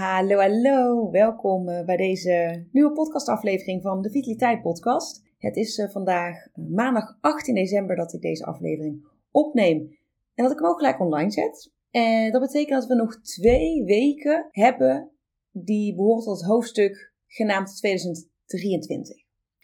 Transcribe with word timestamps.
Hallo, 0.00 0.38
hallo. 0.38 1.10
Welkom 1.10 1.68
eh, 1.68 1.84
bij 1.84 1.96
deze 1.96 2.66
nieuwe 2.72 2.92
podcastaflevering 2.92 3.82
van 3.82 4.02
de 4.02 4.10
Vitaliteit 4.10 4.62
Podcast. 4.62 5.22
Het 5.38 5.56
is 5.56 5.78
eh, 5.78 5.88
vandaag 5.88 6.46
eh, 6.46 6.64
maandag 6.64 7.18
18 7.20 7.54
december 7.54 7.96
dat 7.96 8.12
ik 8.12 8.20
deze 8.20 8.44
aflevering 8.44 9.06
opneem 9.30 9.78
en 10.34 10.44
dat 10.44 10.52
ik 10.52 10.58
hem 10.58 10.68
ook 10.68 10.78
gelijk 10.78 11.00
online 11.00 11.30
zet. 11.30 11.72
En 11.90 12.32
dat 12.32 12.40
betekent 12.40 12.80
dat 12.80 12.88
we 12.88 12.94
nog 12.94 13.20
twee 13.20 13.84
weken 13.84 14.48
hebben 14.50 15.10
die 15.50 15.94
behoren 15.94 16.24
tot 16.24 16.40
het 16.40 16.46
hoofdstuk 16.46 17.12
genaamd 17.26 17.76
2023. 17.76 19.16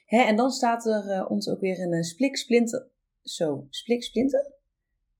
Hè, 0.04 0.22
en 0.22 0.36
dan 0.36 0.50
staat 0.50 0.86
er 0.86 1.26
ons 1.26 1.48
ook 1.48 1.60
weer 1.60 1.80
een 1.80 2.04
splik 2.04 2.36
splinter... 2.36 2.88
Zo, 3.22 3.66
splik 3.70 4.02
splinter? 4.02 4.52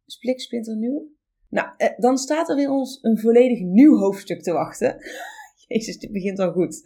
Splik 0.06 0.40
splinter 0.40 0.76
nieuw? 0.76 1.15
Nou, 1.48 1.68
eh, 1.76 1.98
dan 1.98 2.16
staat 2.16 2.48
er 2.48 2.56
weer 2.56 2.70
ons 2.70 2.98
een 3.02 3.18
volledig 3.18 3.60
nieuw 3.60 3.96
hoofdstuk 3.96 4.42
te 4.42 4.52
wachten. 4.52 4.96
Jezus, 5.66 5.98
dit 5.98 6.12
begint 6.12 6.38
al 6.38 6.52
goed. 6.52 6.80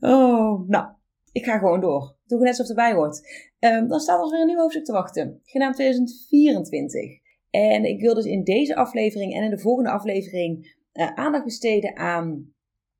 Oh, 0.00 0.68
nou, 0.68 0.86
ik 1.32 1.44
ga 1.44 1.58
gewoon 1.58 1.80
door. 1.80 2.16
Doe 2.26 2.38
net 2.38 2.48
alsof 2.48 2.68
het 2.68 2.76
erbij 2.76 2.92
hoort. 2.92 3.20
Um, 3.58 3.88
dan 3.88 4.00
staat 4.00 4.24
er 4.24 4.30
weer 4.30 4.40
een 4.40 4.46
nieuw 4.46 4.58
hoofdstuk 4.58 4.84
te 4.84 4.92
wachten, 4.92 5.40
genaamd 5.44 5.74
2024. 5.74 7.24
En 7.50 7.84
ik 7.84 8.00
wil 8.00 8.14
dus 8.14 8.24
in 8.24 8.44
deze 8.44 8.76
aflevering 8.76 9.34
en 9.34 9.42
in 9.42 9.50
de 9.50 9.58
volgende 9.58 9.90
aflevering 9.90 10.78
uh, 10.92 11.14
aandacht 11.14 11.44
besteden 11.44 11.96
aan 11.96 12.54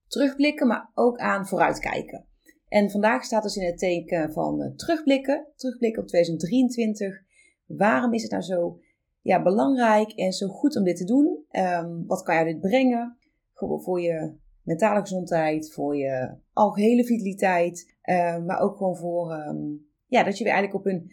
terugblikken, 0.06 0.66
maar 0.66 0.90
ook 0.94 1.18
aan 1.18 1.46
vooruitkijken. 1.46 2.26
En 2.68 2.90
vandaag 2.90 3.24
staat 3.24 3.42
dus 3.42 3.56
in 3.56 3.66
het 3.66 3.78
teken 3.78 4.32
van 4.32 4.62
uh, 4.62 4.74
terugblikken, 4.74 5.46
terugblikken 5.56 6.02
op 6.02 6.08
2023. 6.08 7.22
Waarom 7.66 8.12
is 8.12 8.22
het 8.22 8.30
nou 8.30 8.42
zo 8.42 8.78
ja, 9.26 9.42
belangrijk 9.42 10.10
en 10.10 10.32
zo 10.32 10.48
goed 10.48 10.76
om 10.76 10.84
dit 10.84 10.96
te 10.96 11.04
doen. 11.04 11.44
Um, 11.50 12.06
wat 12.06 12.22
kan 12.22 12.34
jou 12.34 12.46
dit 12.46 12.60
brengen? 12.60 13.16
Voor 13.54 14.00
je 14.00 14.32
mentale 14.62 15.00
gezondheid, 15.00 15.72
voor 15.72 15.96
je 15.96 16.34
algehele 16.52 17.04
vitaliteit. 17.04 17.96
Um, 18.02 18.44
maar 18.44 18.60
ook 18.60 18.76
gewoon 18.76 18.96
voor 18.96 19.32
um, 19.32 19.86
ja, 20.06 20.22
dat 20.22 20.38
je 20.38 20.44
weer 20.44 20.52
eigenlijk 20.52 20.86
op 20.86 20.92
een 20.92 21.12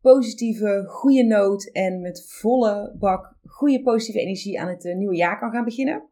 positieve, 0.00 0.84
goede 0.86 1.22
noot 1.22 1.70
en 1.70 2.00
met 2.00 2.26
volle 2.28 2.96
bak 2.98 3.36
goede 3.44 3.82
positieve 3.82 4.20
energie 4.20 4.60
aan 4.60 4.68
het 4.68 4.84
uh, 4.84 4.96
nieuwe 4.96 5.16
jaar 5.16 5.38
kan 5.38 5.50
gaan 5.50 5.64
beginnen. 5.64 6.08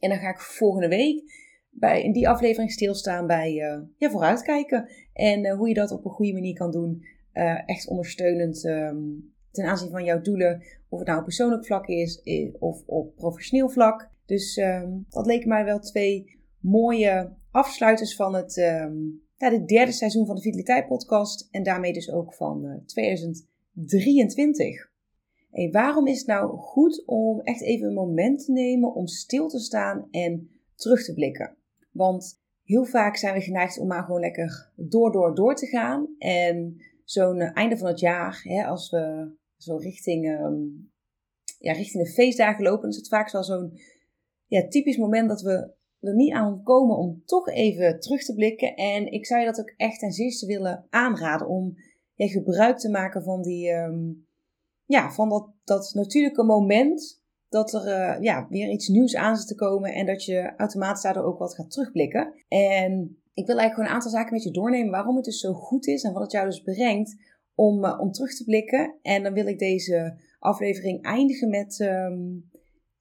En 0.00 0.08
dan 0.08 0.18
ga 0.18 0.30
ik 0.30 0.40
volgende 0.40 0.88
week 0.88 1.22
bij, 1.70 2.02
in 2.02 2.12
die 2.12 2.28
aflevering 2.28 2.70
stilstaan 2.70 3.26
bij 3.26 3.52
uh, 3.54 3.80
ja, 3.96 4.10
vooruitkijken. 4.10 4.88
En 5.12 5.44
uh, 5.44 5.54
hoe 5.54 5.68
je 5.68 5.74
dat 5.74 5.90
op 5.90 6.04
een 6.04 6.10
goede 6.10 6.32
manier 6.32 6.54
kan 6.54 6.70
doen. 6.70 7.02
echt 7.66 7.88
ondersteunend 7.88 8.64
ten 9.58 9.70
aanzien 9.70 9.90
van 9.90 10.04
jouw 10.04 10.20
doelen, 10.20 10.62
of 10.88 10.98
het 10.98 11.08
nou 11.08 11.18
op 11.18 11.24
persoonlijk 11.24 11.66
vlak 11.66 11.86
is 11.86 12.22
of 12.58 12.82
op 12.86 13.16
professioneel 13.16 13.68
vlak. 13.68 14.10
Dus 14.26 14.56
um, 14.56 15.06
dat 15.08 15.26
leken 15.26 15.48
mij 15.48 15.64
wel 15.64 15.78
twee 15.78 16.38
mooie 16.60 17.32
afsluiters 17.50 18.16
van 18.16 18.34
het 18.34 18.56
um, 18.56 19.22
ja, 19.36 19.50
de 19.50 19.64
derde 19.64 19.92
seizoen 19.92 20.26
van 20.26 20.34
de 20.34 20.40
Vitaliteit 20.40 20.86
Podcast 20.86 21.48
en 21.50 21.62
daarmee 21.62 21.92
dus 21.92 22.12
ook 22.12 22.34
van 22.34 22.64
uh, 22.64 22.74
2023. 22.86 24.90
Hey, 25.50 25.70
waarom 25.70 26.06
is 26.06 26.18
het 26.18 26.26
nou 26.26 26.56
goed 26.56 27.02
om 27.06 27.40
echt 27.40 27.62
even 27.62 27.88
een 27.88 27.94
moment 27.94 28.44
te 28.44 28.52
nemen 28.52 28.94
om 28.94 29.06
stil 29.06 29.48
te 29.48 29.58
staan 29.58 30.08
en 30.10 30.50
terug 30.74 31.04
te 31.04 31.14
blikken? 31.14 31.56
Want 31.92 32.40
heel 32.64 32.84
vaak 32.84 33.16
zijn 33.16 33.34
we 33.34 33.40
geneigd 33.40 33.78
om 33.78 33.86
maar 33.86 34.02
gewoon 34.02 34.20
lekker 34.20 34.72
door, 34.76 35.12
door, 35.12 35.34
door 35.34 35.54
te 35.54 35.66
gaan. 35.66 36.08
En 36.18 36.76
zo'n 37.04 37.40
uh, 37.40 37.50
einde 37.54 37.76
van 37.76 37.88
het 37.88 38.00
jaar, 38.00 38.40
hè, 38.42 38.64
als 38.64 38.90
we 38.90 39.36
zo 39.58 39.76
richting, 39.76 40.28
um, 40.28 40.90
ja, 41.58 41.72
richting 41.72 42.04
de 42.04 42.12
feestdagen 42.12 42.64
lopen, 42.64 42.88
is 42.88 42.96
het 42.96 43.08
vaak 43.08 43.30
wel 43.30 43.44
zo'n 43.44 43.78
ja, 44.46 44.68
typisch 44.68 44.96
moment 44.96 45.28
dat 45.28 45.42
we 45.42 45.76
er 46.00 46.14
niet 46.14 46.32
aan 46.32 46.62
komen 46.62 46.96
om 46.96 47.22
toch 47.24 47.48
even 47.48 48.00
terug 48.00 48.24
te 48.24 48.34
blikken. 48.34 48.74
En 48.74 49.12
ik 49.12 49.26
zou 49.26 49.40
je 49.40 49.46
dat 49.46 49.60
ook 49.60 49.74
echt 49.76 49.98
ten 49.98 50.12
zeerste 50.12 50.46
willen 50.46 50.86
aanraden 50.90 51.48
om 51.48 51.76
ja, 52.14 52.26
gebruik 52.26 52.78
te 52.78 52.90
maken 52.90 53.22
van, 53.22 53.42
die, 53.42 53.72
um, 53.72 54.26
ja, 54.84 55.10
van 55.10 55.28
dat, 55.28 55.50
dat 55.64 55.90
natuurlijke 55.94 56.44
moment 56.44 57.22
dat 57.48 57.72
er 57.72 57.86
uh, 57.86 58.22
ja, 58.22 58.46
weer 58.48 58.70
iets 58.70 58.88
nieuws 58.88 59.16
aan 59.16 59.36
zit 59.36 59.46
te 59.46 59.54
komen 59.54 59.94
en 59.94 60.06
dat 60.06 60.24
je 60.24 60.52
automatisch 60.56 61.02
daardoor 61.02 61.24
ook 61.24 61.38
wat 61.38 61.54
gaat 61.54 61.70
terugblikken. 61.70 62.34
En 62.48 63.18
ik 63.34 63.46
wil 63.46 63.58
eigenlijk 63.58 63.74
gewoon 63.74 63.88
een 63.88 63.94
aantal 63.94 64.10
zaken 64.10 64.32
met 64.32 64.42
je 64.42 64.50
doornemen 64.50 64.90
waarom 64.90 65.16
het 65.16 65.24
dus 65.24 65.40
zo 65.40 65.52
goed 65.52 65.86
is 65.86 66.02
en 66.02 66.12
wat 66.12 66.22
het 66.22 66.32
jou 66.32 66.46
dus 66.46 66.62
brengt 66.62 67.16
om, 67.58 67.84
uh, 67.84 68.00
om 68.00 68.12
terug 68.12 68.34
te 68.34 68.44
blikken. 68.44 68.98
En 69.02 69.22
dan 69.22 69.32
wil 69.32 69.46
ik 69.46 69.58
deze 69.58 70.20
aflevering 70.38 71.02
eindigen 71.02 71.50
met 71.50 71.80
um, 71.80 72.50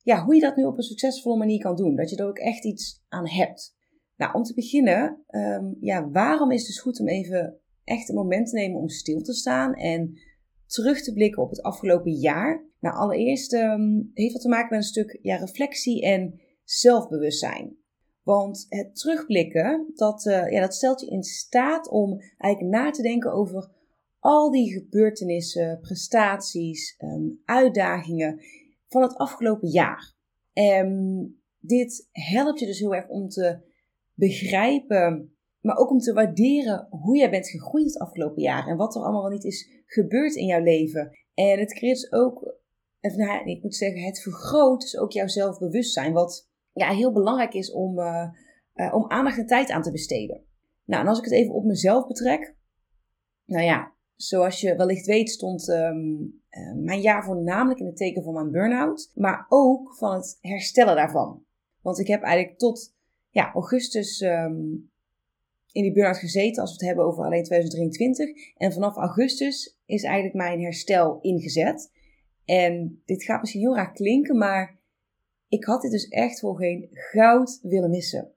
ja, 0.03 0.23
hoe 0.23 0.35
je 0.35 0.41
dat 0.41 0.55
nu 0.55 0.63
op 0.63 0.77
een 0.77 0.83
succesvolle 0.83 1.37
manier 1.37 1.59
kan 1.59 1.75
doen. 1.75 1.95
Dat 1.95 2.09
je 2.09 2.15
er 2.15 2.27
ook 2.27 2.37
echt 2.37 2.65
iets 2.65 3.03
aan 3.07 3.27
hebt. 3.27 3.75
Nou, 4.15 4.33
om 4.33 4.43
te 4.43 4.53
beginnen, 4.53 5.23
um, 5.29 5.77
ja, 5.79 6.09
waarom 6.09 6.51
is 6.51 6.57
het 6.57 6.67
dus 6.67 6.79
goed 6.79 6.99
om 6.99 7.07
even 7.07 7.59
echt 7.83 8.09
een 8.09 8.15
moment 8.15 8.49
te 8.49 8.55
nemen 8.55 8.79
om 8.79 8.89
stil 8.89 9.21
te 9.21 9.33
staan 9.33 9.73
en 9.73 10.19
terug 10.65 11.03
te 11.03 11.13
blikken 11.13 11.43
op 11.43 11.49
het 11.49 11.61
afgelopen 11.61 12.11
jaar? 12.11 12.65
Nou, 12.79 12.95
allereerst 12.95 13.53
um, 13.53 14.11
heeft 14.13 14.33
dat 14.33 14.41
te 14.41 14.49
maken 14.49 14.69
met 14.69 14.79
een 14.79 14.83
stuk 14.83 15.19
ja, 15.21 15.35
reflectie 15.35 16.01
en 16.01 16.39
zelfbewustzijn. 16.63 17.77
Want 18.23 18.65
het 18.69 18.95
terugblikken, 18.95 19.91
dat, 19.95 20.25
uh, 20.25 20.51
ja, 20.51 20.61
dat 20.61 20.73
stelt 20.73 21.01
je 21.01 21.07
in 21.07 21.23
staat 21.23 21.89
om 21.89 22.19
eigenlijk 22.37 22.75
na 22.75 22.91
te 22.91 23.01
denken 23.01 23.33
over 23.33 23.75
al 24.19 24.51
die 24.51 24.71
gebeurtenissen, 24.71 25.79
prestaties, 25.79 26.95
um, 27.03 27.41
uitdagingen 27.45 28.41
van 28.87 29.01
het 29.01 29.15
afgelopen 29.15 29.69
jaar. 29.69 30.15
En 30.53 31.41
dit 31.59 32.07
helpt 32.11 32.59
je 32.59 32.65
dus 32.65 32.79
heel 32.79 32.95
erg 32.95 33.07
om 33.07 33.29
te 33.29 33.59
begrijpen, 34.13 35.35
maar 35.59 35.77
ook 35.77 35.89
om 35.89 35.99
te 35.99 36.13
waarderen 36.13 36.87
hoe 36.89 37.17
jij 37.17 37.29
bent 37.29 37.49
gegroeid 37.49 37.85
het 37.85 37.99
afgelopen 37.99 38.41
jaar 38.41 38.67
en 38.67 38.77
wat 38.77 38.95
er 38.95 39.01
allemaal 39.01 39.21
wel 39.21 39.31
niet 39.31 39.43
is 39.43 39.69
gebeurd 39.85 40.35
in 40.35 40.45
jouw 40.45 40.63
leven. 40.63 41.17
En 41.33 41.59
het 41.59 41.73
creëert 41.73 41.99
dus 41.99 42.11
ook, 42.11 42.55
nou, 43.01 43.49
ik 43.49 43.63
moet 43.63 43.75
zeggen, 43.75 44.01
het 44.01 44.21
vergroot 44.21 44.81
dus 44.81 44.97
ook 44.97 45.11
jouw 45.11 45.27
zelfbewustzijn, 45.27 46.13
wat 46.13 46.49
ja, 46.73 46.93
heel 46.93 47.11
belangrijk 47.11 47.53
is 47.53 47.71
om, 47.71 47.99
uh, 47.99 48.29
uh, 48.75 48.93
om 48.93 49.09
aandacht 49.11 49.37
en 49.37 49.45
tijd 49.45 49.69
aan 49.69 49.81
te 49.81 49.91
besteden. 49.91 50.45
Nou, 50.85 51.01
en 51.01 51.07
als 51.07 51.17
ik 51.17 51.23
het 51.23 51.33
even 51.33 51.53
op 51.53 51.63
mezelf 51.63 52.07
betrek, 52.07 52.55
nou 53.45 53.63
ja, 53.63 53.95
Zoals 54.17 54.61
je 54.61 54.75
wellicht 54.75 55.05
weet 55.05 55.29
stond 55.29 55.67
um, 55.67 56.41
uh, 56.49 56.73
mijn 56.73 57.01
jaar 57.01 57.23
voornamelijk 57.23 57.79
in 57.79 57.85
het 57.85 57.97
teken 57.97 58.23
van 58.23 58.33
mijn 58.33 58.51
burn-out, 58.51 59.11
maar 59.15 59.45
ook 59.49 59.95
van 59.95 60.13
het 60.13 60.37
herstellen 60.41 60.95
daarvan. 60.95 61.45
Want 61.81 61.99
ik 61.99 62.07
heb 62.07 62.21
eigenlijk 62.21 62.57
tot 62.57 62.95
ja, 63.29 63.51
augustus 63.53 64.21
um, 64.21 64.91
in 65.71 65.83
die 65.83 65.93
burn-out 65.93 66.17
gezeten, 66.17 66.61
als 66.61 66.69
we 66.69 66.77
het 66.77 66.85
hebben 66.87 67.05
over 67.05 67.25
alleen 67.25 67.43
2023. 67.43 68.53
En 68.55 68.73
vanaf 68.73 68.95
augustus 68.95 69.79
is 69.85 70.03
eigenlijk 70.03 70.35
mijn 70.35 70.61
herstel 70.61 71.19
ingezet. 71.21 71.91
En 72.45 73.01
dit 73.05 73.23
gaat 73.23 73.39
misschien 73.39 73.61
heel 73.61 73.75
raar 73.75 73.93
klinken, 73.93 74.37
maar 74.37 74.79
ik 75.47 75.63
had 75.63 75.81
dit 75.81 75.91
dus 75.91 76.07
echt 76.07 76.39
voor 76.39 76.57
geen 76.57 76.87
goud 76.91 77.59
willen 77.61 77.89
missen. 77.89 78.31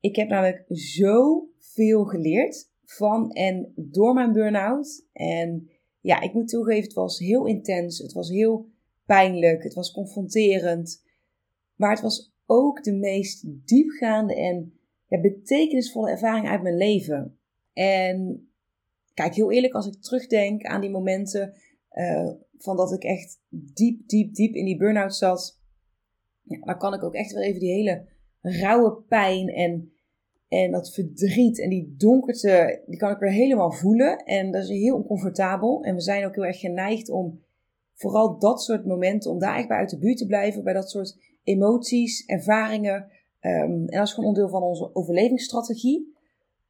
Ik 0.00 0.16
heb 0.16 0.28
namelijk 0.28 0.64
zoveel 0.68 2.04
geleerd 2.04 2.70
van 2.86 3.30
en 3.30 3.72
door 3.76 4.14
mijn 4.14 4.32
burn-out. 4.32 5.06
En 5.12 5.70
ja, 6.00 6.20
ik 6.20 6.32
moet 6.32 6.48
toegeven, 6.48 6.82
het 6.82 6.92
was 6.92 7.18
heel 7.18 7.46
intens. 7.46 7.98
Het 7.98 8.12
was 8.12 8.28
heel 8.28 8.68
pijnlijk. 9.06 9.62
Het 9.62 9.74
was 9.74 9.92
confronterend. 9.92 11.04
Maar 11.74 11.90
het 11.90 12.00
was 12.00 12.34
ook 12.46 12.82
de 12.82 12.92
meest 12.92 13.44
diepgaande 13.66 14.34
en 14.34 14.78
ja, 15.06 15.20
betekenisvolle 15.20 16.10
ervaring 16.10 16.48
uit 16.48 16.62
mijn 16.62 16.76
leven. 16.76 17.38
En 17.72 18.48
kijk, 19.14 19.34
heel 19.34 19.52
eerlijk, 19.52 19.74
als 19.74 19.86
ik 19.86 20.02
terugdenk 20.02 20.62
aan 20.62 20.80
die 20.80 20.90
momenten 20.90 21.54
uh, 21.92 22.30
van 22.58 22.76
dat 22.76 22.92
ik 22.92 23.02
echt 23.02 23.40
diep, 23.48 24.08
diep, 24.08 24.34
diep 24.34 24.54
in 24.54 24.64
die 24.64 24.76
burn-out 24.76 25.14
zat, 25.14 25.60
ja, 26.42 26.58
dan 26.58 26.78
kan 26.78 26.94
ik 26.94 27.02
ook 27.02 27.14
echt 27.14 27.32
weer 27.32 27.42
even 27.42 27.60
die 27.60 27.72
hele 27.72 28.08
rauwe 28.40 29.02
pijn 29.08 29.48
en 29.48 29.92
en 30.62 30.70
dat 30.70 30.92
verdriet 30.92 31.60
en 31.60 31.68
die 31.68 31.94
donkerte, 31.98 32.82
die 32.86 32.98
kan 32.98 33.10
ik 33.10 33.18
weer 33.18 33.30
helemaal 33.30 33.72
voelen. 33.72 34.16
En 34.16 34.50
dat 34.52 34.62
is 34.62 34.68
heel 34.68 34.96
oncomfortabel. 34.96 35.82
En 35.82 35.94
we 35.94 36.00
zijn 36.00 36.24
ook 36.24 36.34
heel 36.34 36.44
erg 36.44 36.60
geneigd 36.60 37.10
om 37.10 37.40
vooral 37.94 38.38
dat 38.38 38.62
soort 38.62 38.86
momenten, 38.86 39.30
om 39.30 39.38
daar 39.38 39.56
echt 39.56 39.68
bij 39.68 39.76
uit 39.76 39.90
de 39.90 39.98
buurt 39.98 40.18
te 40.18 40.26
blijven, 40.26 40.64
bij 40.64 40.72
dat 40.72 40.90
soort 40.90 41.18
emoties, 41.42 42.26
ervaringen. 42.26 43.10
Ehm, 43.40 43.70
en 43.70 43.86
dat 43.86 44.06
is 44.06 44.12
gewoon 44.12 44.28
onderdeel 44.28 44.52
van 44.52 44.62
onze 44.62 44.94
overlevingsstrategie. 44.94 46.14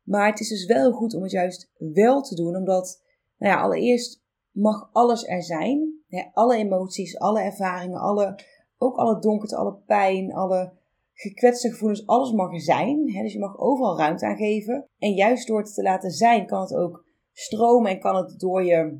Maar 0.03 0.31
het 0.31 0.41
is 0.41 0.49
dus 0.49 0.67
wel 0.67 0.93
goed 0.93 1.15
om 1.15 1.23
het 1.23 1.31
juist 1.31 1.71
wel 1.79 2.23
te 2.23 2.35
doen, 2.35 2.56
omdat, 2.56 3.03
nou 3.38 3.53
ja, 3.53 3.61
allereerst 3.61 4.23
mag 4.50 4.88
alles 4.93 5.27
er 5.27 5.43
zijn. 5.43 5.94
alle 6.33 6.56
emoties, 6.56 7.19
alle 7.19 7.41
ervaringen, 7.41 8.00
alle, 8.00 8.38
ook 8.79 8.97
alle 8.97 9.21
donkerte, 9.21 9.56
alle 9.56 9.77
pijn, 9.87 10.35
alle 10.35 10.73
gekwetste 11.17 11.71
gevoelens, 11.71 12.07
alles 12.07 12.33
mag 12.33 12.61
zijn. 12.61 13.05
dus 13.05 13.33
je 13.33 13.39
mag 13.39 13.59
overal 13.59 13.99
ruimte 13.99 14.27
aan 14.27 14.37
geven. 14.37 14.89
En 14.99 15.13
juist 15.13 15.47
door 15.47 15.59
het 15.59 15.75
te 15.75 15.83
laten 15.83 16.11
zijn, 16.11 16.47
kan 16.47 16.61
het 16.61 16.75
ook 16.75 17.05
stromen 17.33 17.91
en 17.91 18.01
kan 18.01 18.17
het 18.17 18.39
door 18.39 18.65
je, 18.65 18.99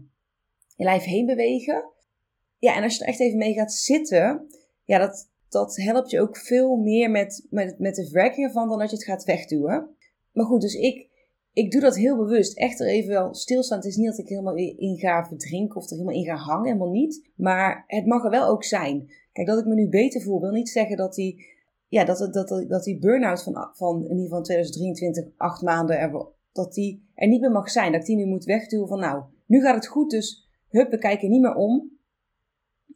je 0.77 0.85
lijf 0.85 1.05
heen 1.05 1.27
bewegen. 1.27 1.91
Ja, 2.59 2.77
en 2.77 2.83
als 2.83 2.97
je 2.97 3.03
er 3.03 3.09
echt 3.09 3.21
even 3.21 3.39
mee 3.39 3.55
gaat 3.55 3.73
zitten, 3.73 4.47
ja, 4.85 4.99
dat, 4.99 5.31
dat 5.49 5.77
helpt 5.77 6.11
je 6.11 6.21
ook 6.21 6.37
veel 6.37 6.77
meer 6.77 7.11
met, 7.11 7.47
met, 7.51 7.79
met 7.79 7.95
de 7.95 8.05
verwerking 8.05 8.47
ervan 8.47 8.69
dan 8.69 8.79
dat 8.79 8.91
je 8.91 8.97
het 8.97 9.05
gaat 9.05 9.25
wegduwen. 9.25 9.97
Maar 10.33 10.47
goed, 10.47 10.61
dus 10.61 10.75
ik, 10.75 11.09
ik 11.53 11.71
doe 11.71 11.81
dat 11.81 11.97
heel 11.97 12.17
bewust. 12.17 12.59
Echt 12.59 12.81
er 12.81 12.87
even 12.87 13.11
wel 13.11 13.35
stilstaan. 13.35 13.79
Het 13.79 13.87
is 13.87 13.97
niet 13.97 14.09
dat 14.09 14.19
ik 14.19 14.29
helemaal 14.29 14.57
in 14.57 14.99
ga 14.99 15.27
verdrinken 15.27 15.77
of 15.77 15.85
er 15.85 15.97
helemaal 15.97 16.15
in 16.15 16.25
ga 16.25 16.37
hangen. 16.37 16.67
Helemaal 16.67 16.91
niet. 16.91 17.31
Maar 17.35 17.85
het 17.87 18.07
mag 18.07 18.25
er 18.25 18.31
wel 18.31 18.49
ook 18.49 18.65
zijn. 18.65 19.11
Kijk, 19.33 19.47
dat 19.47 19.59
ik 19.59 19.67
me 19.67 19.75
nu 19.75 19.89
beter 19.89 20.21
voel, 20.23 20.41
wil 20.41 20.51
niet 20.51 20.69
zeggen 20.69 20.97
dat 20.97 21.15
die, 21.15 21.56
ja, 21.89 22.05
dat, 22.05 22.33
dat, 22.33 22.65
dat, 22.69 22.85
die 22.85 22.99
burn-out 22.99 23.43
van, 23.43 23.71
van 23.73 23.97
in 23.97 24.11
ieder 24.11 24.23
geval 24.23 24.43
2023, 24.43 25.25
acht 25.37 25.63
maanden, 25.63 25.99
er, 25.99 26.27
dat 26.53 26.75
die 26.75 27.11
er 27.15 27.29
niet 27.29 27.41
meer 27.41 27.51
mag 27.51 27.71
zijn. 27.71 27.93
Dat 27.93 28.01
ik 28.01 28.07
die 28.07 28.17
nu 28.17 28.27
moet 28.27 28.45
wegduwen 28.45 28.89
van 28.89 29.01
nou, 29.01 29.25
nu 29.47 29.61
gaat 29.61 29.75
het 29.75 29.87
goed, 29.87 30.11
dus 30.11 30.49
hup, 30.69 30.91
we 30.91 30.99
kijken 30.99 31.31
niet 31.31 31.41
meer 31.41 31.55
om. 31.55 31.99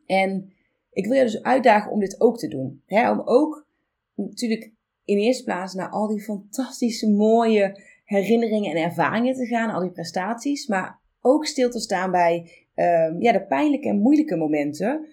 En 0.07 0.53
ik 0.91 1.07
wil 1.07 1.17
je 1.17 1.23
dus 1.23 1.43
uitdagen 1.43 1.93
om 1.93 2.01
dit 2.01 2.21
ook 2.21 2.39
te 2.39 2.49
doen. 2.49 2.83
Hè? 2.87 3.11
Om 3.11 3.21
ook 3.25 3.67
natuurlijk 4.15 4.73
in 5.05 5.19
eerste 5.19 5.45
plaats 5.45 5.75
naar 5.75 5.89
al 5.89 6.09
die 6.09 6.23
fantastische, 6.23 7.11
mooie 7.11 7.83
herinneringen 8.05 8.71
en 8.71 8.83
ervaringen 8.83 9.35
te 9.35 9.47
gaan, 9.47 9.71
al 9.71 9.81
die 9.81 9.91
prestaties, 9.91 10.67
maar 10.67 11.01
ook 11.21 11.47
stil 11.47 11.71
te 11.71 11.81
staan 11.81 12.11
bij 12.11 12.51
ehm, 12.75 13.21
ja, 13.21 13.33
de 13.33 13.47
pijnlijke 13.47 13.89
en 13.89 14.01
moeilijke 14.01 14.37
momenten. 14.37 15.07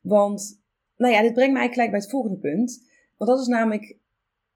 Want, 0.00 0.62
nou 0.96 1.12
ja, 1.14 1.22
dit 1.22 1.34
brengt 1.34 1.52
mij 1.52 1.68
gelijk 1.68 1.90
bij 1.90 2.00
het 2.00 2.10
volgende 2.10 2.38
punt. 2.38 2.92
Want 3.16 3.30
dat 3.30 3.40
is 3.40 3.46
namelijk 3.46 3.98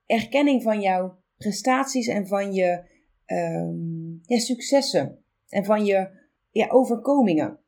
erkenning 0.05 0.63
van 0.63 0.81
jouw 0.81 1.17
prestaties 1.37 2.07
en 2.07 2.27
van 2.27 2.53
je 2.53 2.83
um, 3.25 4.21
successen 4.25 5.23
en 5.47 5.65
van 5.65 5.85
je 5.85 6.09
ja, 6.51 6.67
overkomingen. 6.69 7.59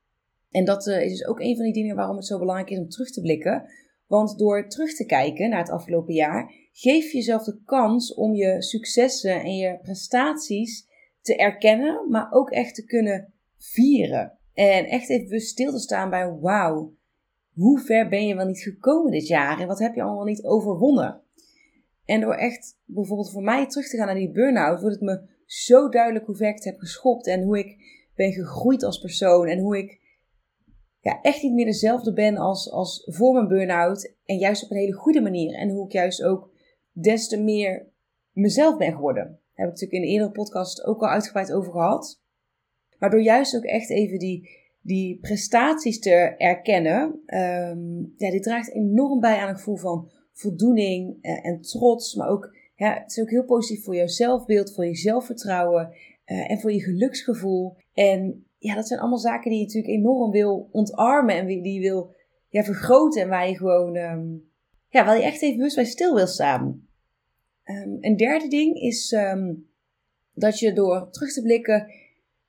En 0.50 0.66
dat 0.66 0.88
uh, 0.88 1.02
is 1.02 1.12
dus 1.12 1.26
ook 1.26 1.40
een 1.40 1.56
van 1.56 1.66
die 1.66 1.74
dingen 1.74 1.96
waarom 1.96 2.16
het 2.16 2.26
zo 2.26 2.40
belangrijk 2.40 2.70
is 2.70 2.78
om 2.78 2.90
terug 2.90 3.12
te 3.12 3.22
blikken. 3.22 3.70
Want 4.08 4.38
door 4.38 4.68
terug 4.68 4.96
te 4.96 5.06
kijken 5.06 5.50
naar 5.50 5.60
het 5.60 5.70
afgelopen 5.70 6.14
jaar, 6.14 6.54
geef 6.72 7.12
je 7.12 7.18
jezelf 7.18 7.44
de 7.44 7.62
kans 7.66 8.14
om 8.14 8.34
je 8.34 8.62
successen 8.62 9.42
en 9.42 9.56
je 9.56 9.80
prestaties 9.82 10.88
te 11.22 11.36
erkennen, 11.36 12.10
maar 12.10 12.32
ook 12.32 12.50
echt 12.50 12.76
te 12.76 12.86
kunnen 12.86 13.34
vieren. 13.58 14.38
En 14.54 14.86
echt 14.86 15.10
even 15.10 15.40
stil 15.40 15.72
te 15.72 15.80
staan 15.80 16.10
bij: 16.10 16.32
wauw, 16.32 16.94
hoe 17.62 17.80
ver 17.80 18.10
ben 18.10 18.28
je 18.28 18.36
wel 18.36 18.46
niet 18.46 18.62
gekomen 18.62 19.12
dit 19.12 19.28
jaar 19.28 19.60
en 19.60 19.68
wat 19.68 19.80
heb 19.80 19.96
je 19.96 20.04
allemaal 20.04 20.26
niet 20.26 20.44
overwonnen? 20.44 21.22
En 22.06 22.22
door 22.22 22.34
echt 22.34 22.80
bijvoorbeeld 22.86 23.32
voor 23.32 23.44
mij 23.44 23.68
terug 23.68 23.88
te 23.88 23.98
gaan 23.98 24.06
naar 24.06 24.16
die 24.16 24.32
burn-out, 24.32 24.82
wordt 24.82 24.96
het 24.96 25.04
me 25.04 25.22
zo 25.46 25.90
duidelijk 25.90 26.26
hoe 26.26 26.36
ver 26.36 26.48
ik 26.48 26.56
het 26.56 26.64
heb 26.64 26.80
geschopt 26.80 27.28
en 27.28 27.44
hoe 27.44 27.60
ik 27.60 27.78
ben 28.16 28.32
gegroeid 28.32 28.84
als 28.84 29.00
persoon 29.00 29.48
en 29.48 29.60
hoe 29.60 29.78
ik 29.78 30.00
ja, 31.02 31.22
echt 31.22 31.44
niet 31.44 31.54
meer 31.54 31.66
dezelfde 31.66 32.14
ben 32.14 32.38
als, 32.38 32.72
als 32.72 33.08
voor 33.12 33.34
mijn 33.34 33.48
burn-out. 33.48 34.16
En 34.26 34.38
juist 34.38 34.64
op 34.64 34.72
een 34.72 34.78
hele 34.78 34.94
goede 34.94 35.22
manier. 35.22 35.54
En 35.54 35.70
hoe 35.70 35.86
ik 35.86 35.92
juist 35.92 36.24
ook 36.24 36.54
des 36.92 37.28
te 37.28 37.38
meer 37.38 37.88
mezelf 38.32 38.78
ben 38.78 38.94
geworden. 38.94 39.24
Daar 39.24 39.66
heb 39.66 39.66
ik 39.66 39.72
natuurlijk 39.72 39.94
in 39.94 40.02
de 40.02 40.08
eerdere 40.08 40.32
podcast 40.32 40.86
ook 40.86 41.02
al 41.02 41.08
uitgebreid 41.08 41.52
over 41.54 41.72
gehad. 41.72 42.22
Maar 43.00 43.10
door 43.10 43.22
juist 43.22 43.56
ook 43.56 43.64
echt 43.64 43.90
even 43.90 44.20
die, 44.20 44.50
die 44.82 45.20
prestaties 45.20 46.00
te 46.00 46.12
erkennen, 46.38 47.02
um, 47.26 48.14
ja, 48.18 48.32
dit 48.32 48.44
draagt 48.44 48.74
enorm 48.74 49.20
bij 49.20 49.38
aan 49.38 49.50
een 49.50 49.56
gevoel 49.56 49.76
van 49.76 50.10
voldoening 50.32 51.18
en, 51.22 51.44
en 51.44 51.62
trots. 51.62 52.16
Maar 52.16 52.30
ook, 52.30 52.56
ja, 52.76 52.94
het 52.94 53.12
is 53.12 53.20
ook 53.20 53.30
heel 53.30 53.46
positief 53.46 53.84
voor 53.84 53.96
jouw 53.96 54.08
zelfbeeld, 54.08 54.74
voor 54.74 54.86
je 54.86 54.96
zelfvertrouwen 54.96 55.90
uh, 56.26 56.52
en 56.52 56.60
voor 56.60 56.72
je 56.72 56.82
geluksgevoel. 56.82 57.76
En 57.94 58.46
ja, 58.58 58.76
dat 58.76 58.88
zijn 58.88 59.00
allemaal 59.00 59.18
zaken 59.18 59.50
die 59.50 59.60
je 59.60 59.66
natuurlijk 59.66 59.94
enorm 59.94 60.32
wil 60.32 60.70
ontarmen 60.72 61.36
en 61.36 61.46
die 61.46 61.74
je 61.74 61.80
wil 61.80 62.14
ja, 62.50 62.64
vergroten. 62.64 63.22
En 63.22 63.30
waar 63.30 63.50
je 63.50 63.58
gewoon, 63.58 63.96
um, 63.96 64.50
ja, 64.90 65.06
waar 65.06 65.18
je 65.18 65.24
echt 65.24 65.42
even 65.42 65.58
bewust 65.58 65.76
bij 65.76 65.86
stil 65.86 66.16
wil 66.16 66.28
staan. 66.28 66.88
Um, 67.66 67.98
een 68.00 68.18
derde 68.18 68.48
ding 68.48 68.76
is 68.76 69.16
dat 70.34 70.60
je 70.60 70.74
door 70.74 71.10
terug 71.12 71.34
te 71.34 71.42
blikken 71.42 71.92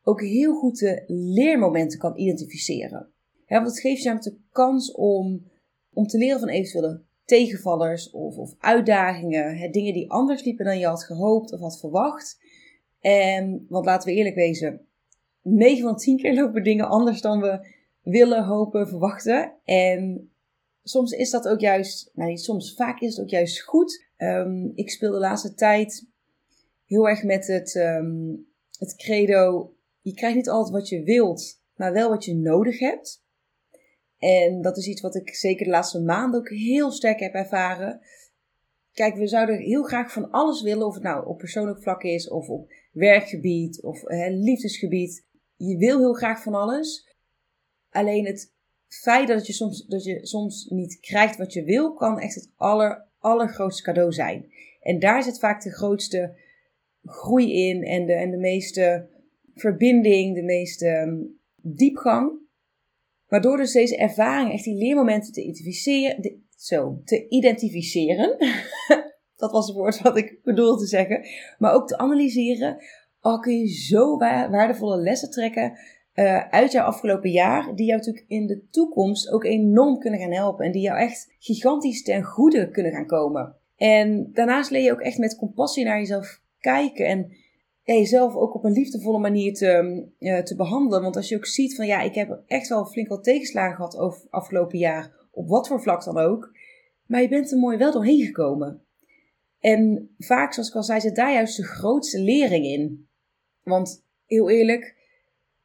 ook 0.02 0.20
heel 0.20 0.54
goed 0.54 0.78
de 0.78 1.04
leermomenten 1.06 1.99
kan 1.99 2.19
identificeren. 2.19 3.08
Want 3.46 3.66
het 3.66 3.81
geeft 3.81 4.02
je 4.02 4.19
de 4.19 4.37
kans 4.52 4.93
om, 4.93 5.50
om 5.93 6.06
te 6.06 6.19
leren 6.19 6.40
van 6.40 6.49
eventuele 6.49 7.00
tegenvallers 7.25 8.10
of, 8.10 8.37
of 8.37 8.54
uitdagingen. 8.58 9.72
Dingen 9.72 9.93
die 9.93 10.10
anders 10.10 10.44
liepen 10.44 10.64
dan 10.64 10.78
je 10.78 10.87
had 10.87 11.04
gehoopt 11.04 11.52
of 11.52 11.60
had 11.60 11.81
verwacht. 11.81 12.40
En, 13.00 13.66
want 13.69 13.84
laten 13.84 14.08
we 14.08 14.14
eerlijk 14.14 14.34
wezen, 14.34 14.87
9 15.43 15.82
van 15.82 15.96
10 15.96 16.16
keer 16.16 16.34
lopen 16.34 16.62
dingen 16.62 16.88
anders 16.88 17.20
dan 17.20 17.40
we 17.40 17.66
willen, 18.02 18.44
hopen, 18.44 18.88
verwachten. 18.88 19.52
En 19.64 20.31
soms 20.82 21.12
is 21.12 21.31
dat 21.31 21.49
ook 21.49 21.60
juist, 21.60 22.10
nou 22.14 22.31
niet 22.31 22.40
soms, 22.40 22.75
vaak 22.75 23.00
is 23.00 23.16
het 23.16 23.25
ook 23.25 23.31
juist 23.31 23.60
goed. 23.60 24.06
Um, 24.19 24.72
ik 24.75 24.90
speel 24.90 25.10
de 25.10 25.19
laatste 25.19 25.54
tijd 25.54 26.06
heel 26.87 27.08
erg 27.08 27.22
met 27.22 27.46
het, 27.46 27.75
um, 27.75 28.46
het 28.78 28.96
credo: 28.96 29.72
je 30.02 30.14
krijgt 30.14 30.37
niet 30.37 30.49
altijd 30.49 30.75
wat 30.75 30.88
je 30.88 31.02
wilt, 31.02 31.62
maar 31.75 31.93
wel 31.93 32.08
wat 32.08 32.25
je 32.25 32.34
nodig 32.34 32.78
hebt. 32.78 33.25
En 34.19 34.62
dat 34.62 34.76
is 34.76 34.87
iets 34.87 35.00
wat 35.00 35.14
ik 35.14 35.34
zeker 35.34 35.64
de 35.64 35.70
laatste 35.70 36.00
maanden 36.00 36.40
ook 36.40 36.49
heel 36.49 36.90
sterk 36.90 37.20
heb 37.20 37.34
ervaren. 37.34 38.00
Kijk, 38.93 39.16
we 39.16 39.26
zouden 39.26 39.58
heel 39.58 39.82
graag 39.82 40.12
van 40.12 40.31
alles 40.31 40.62
willen, 40.62 40.87
of 40.87 40.94
het 40.94 41.02
nou 41.02 41.26
op 41.26 41.38
persoonlijk 41.38 41.82
vlak 41.82 42.02
is, 42.02 42.28
of 42.28 42.49
op 42.49 42.72
werkgebied, 42.93 43.82
of 43.82 44.02
liefdesgebied 44.28 45.25
je 45.66 45.76
wil 45.76 45.99
heel 45.99 46.12
graag 46.12 46.43
van 46.43 46.54
alles. 46.54 47.16
Alleen 47.90 48.26
het 48.26 48.52
feit 48.88 49.28
dat 49.28 49.46
je 49.46 49.52
soms, 49.52 49.87
dat 49.87 50.04
je 50.04 50.26
soms 50.26 50.66
niet 50.68 51.00
krijgt 51.00 51.37
wat 51.37 51.52
je 51.52 51.64
wil, 51.64 51.94
kan 51.94 52.18
echt 52.18 52.35
het 52.35 52.50
aller, 52.56 53.06
allergrootste 53.18 53.82
cadeau 53.82 54.12
zijn. 54.12 54.52
En 54.80 54.99
daar 54.99 55.23
zit 55.23 55.38
vaak 55.38 55.62
de 55.62 55.73
grootste 55.73 56.37
groei 57.04 57.68
in 57.68 57.85
en 57.85 58.06
de, 58.06 58.12
en 58.12 58.30
de 58.30 58.37
meeste 58.37 59.09
verbinding, 59.54 60.35
de 60.35 60.42
meeste 60.42 60.87
ehm, 60.87 61.16
diepgang. 61.56 62.40
Waardoor 63.26 63.56
dus 63.56 63.73
deze 63.73 63.97
ervaring, 63.97 64.52
echt 64.52 64.64
die 64.64 64.76
leermomenten 64.76 65.32
te 65.32 65.42
identificeren, 65.42 66.42
zo, 66.56 67.00
te 67.04 67.28
identificeren. 67.28 68.37
dat 69.37 69.52
was 69.52 69.66
het 69.66 69.76
woord 69.76 70.00
wat 70.00 70.16
ik 70.16 70.38
bedoelde 70.42 70.80
te 70.80 70.87
zeggen. 70.87 71.26
Maar 71.59 71.75
ook 71.75 71.88
te 71.88 71.99
analyseren 71.99 72.76
al 73.23 73.38
kun 73.40 73.59
je 73.59 73.68
zo 73.68 74.16
waardevolle 74.16 74.97
lessen 74.97 75.30
trekken 75.30 75.78
uh, 76.14 76.49
uit 76.49 76.73
jouw 76.73 76.85
afgelopen 76.85 77.30
jaar, 77.30 77.75
die 77.75 77.87
jou 77.87 77.99
natuurlijk 77.99 78.25
in 78.28 78.47
de 78.47 78.66
toekomst 78.71 79.30
ook 79.30 79.44
enorm 79.44 79.99
kunnen 79.99 80.21
gaan 80.21 80.32
helpen 80.32 80.66
en 80.66 80.73
die 80.73 80.82
jou 80.82 80.99
echt 80.99 81.35
gigantisch 81.38 82.02
ten 82.02 82.23
goede 82.23 82.71
kunnen 82.71 82.92
gaan 82.92 83.06
komen. 83.06 83.56
En 83.76 84.30
daarnaast 84.32 84.71
leer 84.71 84.82
je 84.82 84.92
ook 84.92 85.00
echt 85.00 85.18
met 85.18 85.37
compassie 85.37 85.85
naar 85.85 85.99
jezelf 85.99 86.40
kijken 86.59 87.06
en 87.06 87.32
ja, 87.83 87.95
jezelf 87.95 88.35
ook 88.35 88.55
op 88.55 88.65
een 88.65 88.73
liefdevolle 88.73 89.19
manier 89.19 89.55
te, 89.55 90.05
uh, 90.19 90.39
te 90.39 90.57
behandelen. 90.57 91.03
Want 91.03 91.17
als 91.17 91.29
je 91.29 91.37
ook 91.37 91.47
ziet 91.47 91.75
van 91.75 91.87
ja, 91.87 92.01
ik 92.01 92.15
heb 92.15 92.43
echt 92.47 92.69
wel 92.69 92.87
flink 92.87 93.09
wat 93.09 93.25
tegenslagen 93.25 93.77
gehad 93.77 93.97
over 93.97 94.27
afgelopen 94.31 94.79
jaar, 94.79 95.12
op 95.31 95.49
wat 95.49 95.69
voor 95.69 95.83
vlak 95.83 96.05
dan 96.05 96.19
ook, 96.19 96.51
maar 97.07 97.23
je 97.23 97.29
bent 97.29 97.53
er 97.53 97.59
mooi 97.59 97.77
wel 97.77 97.93
doorheen 97.93 98.25
gekomen. 98.25 98.85
En 99.59 100.15
vaak, 100.19 100.53
zoals 100.53 100.69
ik 100.69 100.75
al 100.75 100.83
zei, 100.83 101.01
zit 101.01 101.17
daar 101.17 101.33
juist 101.33 101.57
de 101.57 101.65
grootste 101.65 102.21
lering 102.21 102.65
in. 102.65 103.09
Want 103.62 104.05
heel 104.27 104.51
eerlijk, 104.51 104.97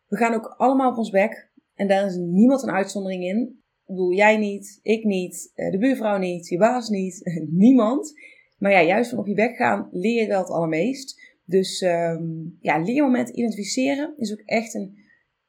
we 0.07 0.17
gaan 0.17 0.33
ook 0.33 0.53
allemaal 0.57 0.91
op 0.91 0.97
ons 0.97 1.09
bek. 1.09 1.51
En 1.75 1.87
daar 1.87 2.05
is 2.05 2.15
niemand 2.15 2.63
een 2.63 2.71
uitzondering 2.71 3.23
in. 3.23 3.61
Ik 3.85 3.95
bedoel, 3.95 4.13
jij 4.13 4.37
niet, 4.37 4.79
ik 4.81 5.03
niet, 5.03 5.51
eh, 5.55 5.71
de 5.71 5.77
buurvrouw 5.77 6.17
niet, 6.17 6.47
je 6.47 6.57
baas 6.57 6.89
niet, 6.89 7.21
niemand. 7.49 8.13
Maar 8.57 8.71
ja, 8.71 8.81
juist 8.81 9.09
van 9.09 9.19
op 9.19 9.27
je 9.27 9.33
bek 9.33 9.55
gaan 9.55 9.89
leer 9.91 10.21
je 10.21 10.27
wel 10.27 10.39
het 10.39 10.49
allermeest. 10.49 11.35
Dus 11.49 11.81
um, 11.81 12.57
ja, 12.59 12.77
leermoment 12.77 13.29
identificeren 13.29 14.13
is 14.17 14.31
ook 14.31 14.41
echt 14.45 14.73
een 14.73 14.97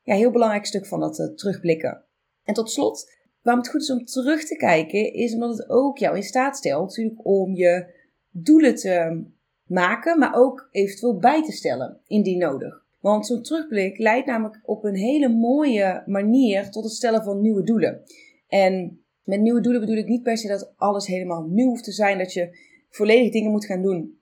ja, 0.02 0.14
heel 0.14 0.30
belangrijk 0.30 0.66
stuk 0.66 0.86
van 0.86 1.00
dat 1.00 1.18
uh, 1.18 1.26
terugblikken. 1.26 2.04
En 2.44 2.54
tot 2.54 2.70
slot, 2.70 3.12
waarom 3.42 3.62
het 3.62 3.72
goed 3.72 3.82
is 3.82 3.90
om 3.90 4.04
terug 4.04 4.44
te 4.44 4.56
kijken, 4.56 5.12
is 5.12 5.34
omdat 5.34 5.58
het 5.58 5.68
ook 5.68 5.98
jou 5.98 6.16
in 6.16 6.22
staat 6.22 6.56
stelt 6.56 6.88
natuurlijk 6.88 7.26
om 7.26 7.54
je 7.54 7.94
doelen 8.30 8.74
te 8.74 9.24
maken, 9.66 10.18
maar 10.18 10.34
ook 10.34 10.68
eventueel 10.70 11.18
bij 11.18 11.42
te 11.42 11.52
stellen, 11.52 12.00
indien 12.06 12.38
nodig. 12.38 12.86
Want 13.00 13.26
zo'n 13.26 13.42
terugblik 13.42 13.98
leidt 13.98 14.26
namelijk 14.26 14.60
op 14.64 14.84
een 14.84 14.96
hele 14.96 15.28
mooie 15.28 16.02
manier 16.06 16.70
tot 16.70 16.84
het 16.84 16.92
stellen 16.92 17.24
van 17.24 17.40
nieuwe 17.40 17.62
doelen. 17.62 18.02
En 18.48 19.02
met 19.22 19.40
nieuwe 19.40 19.60
doelen 19.60 19.80
bedoel 19.80 19.96
ik 19.96 20.08
niet 20.08 20.22
per 20.22 20.38
se 20.38 20.48
dat 20.48 20.72
alles 20.76 21.06
helemaal 21.06 21.46
nieuw 21.48 21.68
hoeft 21.68 21.84
te 21.84 21.92
zijn, 21.92 22.18
dat 22.18 22.32
je 22.32 22.58
volledig 22.88 23.32
dingen 23.32 23.50
moet 23.50 23.66
gaan 23.66 23.82
doen. 23.82 24.17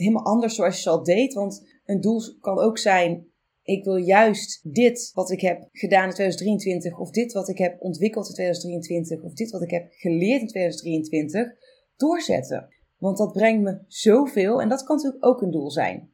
Helemaal 0.00 0.24
anders 0.24 0.54
zoals 0.54 0.82
je 0.82 0.90
al 0.90 1.02
deed. 1.02 1.34
Want 1.34 1.66
een 1.84 2.00
doel 2.00 2.20
kan 2.40 2.58
ook 2.58 2.78
zijn: 2.78 3.26
ik 3.62 3.84
wil 3.84 3.96
juist 3.96 4.60
dit 4.74 5.10
wat 5.14 5.30
ik 5.30 5.40
heb 5.40 5.68
gedaan 5.72 6.08
in 6.08 6.14
2023, 6.14 6.98
of 6.98 7.10
dit 7.10 7.32
wat 7.32 7.48
ik 7.48 7.58
heb 7.58 7.76
ontwikkeld 7.80 8.28
in 8.28 8.34
2023, 8.34 9.22
of 9.22 9.34
dit 9.34 9.50
wat 9.50 9.62
ik 9.62 9.70
heb 9.70 9.86
geleerd 9.90 10.40
in 10.40 10.46
2023, 10.46 11.52
doorzetten. 11.96 12.68
Want 12.98 13.18
dat 13.18 13.32
brengt 13.32 13.62
me 13.62 13.84
zoveel 13.86 14.60
en 14.60 14.68
dat 14.68 14.82
kan 14.82 14.96
natuurlijk 14.96 15.26
ook 15.26 15.42
een 15.42 15.50
doel 15.50 15.70
zijn. 15.70 16.12